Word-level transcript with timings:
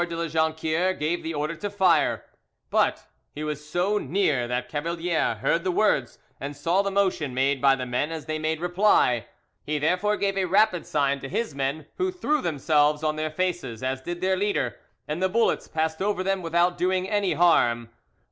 de 0.09 0.15
La 0.15 0.27
Jonquiere 0.27 0.93
gave 0.95 1.21
the 1.21 1.31
order 1.35 1.53
to 1.55 1.69
fire, 1.69 2.25
but 2.71 3.05
he 3.35 3.43
was 3.43 3.63
so 3.69 3.99
near 3.99 4.47
that 4.47 4.67
Cavalier 4.67 5.35
heard 5.35 5.63
the 5.63 5.69
words 5.69 6.17
and 6.39 6.55
saw 6.57 6.81
the 6.81 6.89
motion 6.89 7.35
made 7.35 7.61
by 7.61 7.75
the 7.75 7.85
men 7.85 8.11
as 8.11 8.25
they 8.25 8.39
made 8.39 8.59
ready; 8.59 9.25
he 9.63 9.77
therefore 9.77 10.17
gave 10.17 10.35
a 10.39 10.45
rapid 10.45 10.87
sign 10.87 11.19
to 11.19 11.29
his 11.29 11.53
men, 11.53 11.85
who 11.99 12.11
threw 12.11 12.41
themselves 12.41 13.03
on 13.03 13.15
their 13.15 13.29
faces, 13.29 13.83
as 13.83 14.01
did 14.01 14.21
their 14.21 14.35
leader, 14.35 14.75
and 15.07 15.21
the 15.21 15.29
bullets 15.29 15.67
passed 15.67 16.01
over 16.01 16.23
them 16.23 16.41
without 16.41 16.79
doing 16.79 17.07
any 17.07 17.33
harm 17.33 17.81
M.M. 17.81 17.89